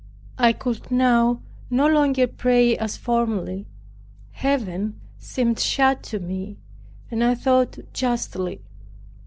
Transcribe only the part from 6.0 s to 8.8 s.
to me, and I thought justly.